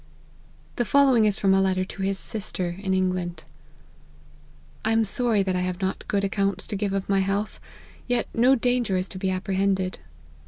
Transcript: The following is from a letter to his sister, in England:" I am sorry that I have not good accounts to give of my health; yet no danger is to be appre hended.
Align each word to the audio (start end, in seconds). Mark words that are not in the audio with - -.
The 0.77 0.83
following 0.83 1.25
is 1.25 1.37
from 1.37 1.53
a 1.53 1.61
letter 1.61 1.85
to 1.85 2.01
his 2.01 2.17
sister, 2.17 2.75
in 2.79 2.95
England:" 2.95 3.43
I 4.83 4.93
am 4.93 5.03
sorry 5.03 5.43
that 5.43 5.55
I 5.55 5.59
have 5.59 5.79
not 5.79 6.07
good 6.07 6.23
accounts 6.23 6.65
to 6.65 6.75
give 6.75 6.91
of 6.93 7.07
my 7.07 7.19
health; 7.19 7.59
yet 8.07 8.27
no 8.33 8.55
danger 8.55 8.97
is 8.97 9.07
to 9.09 9.19
be 9.19 9.27
appre 9.27 9.53
hended. 9.53 9.99